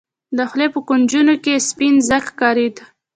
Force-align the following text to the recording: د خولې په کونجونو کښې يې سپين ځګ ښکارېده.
د 0.37 0.39
خولې 0.49 0.67
په 0.73 0.79
کونجونو 0.87 1.33
کښې 1.43 1.53
يې 1.61 1.65
سپين 1.69 1.93
ځګ 2.09 2.23
ښکارېده. 2.29 2.83